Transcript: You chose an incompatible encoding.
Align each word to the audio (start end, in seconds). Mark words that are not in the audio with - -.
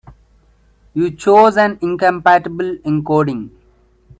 You 0.95 1.11
chose 1.11 1.57
an 1.57 1.77
incompatible 1.79 2.75
encoding. 2.77 3.51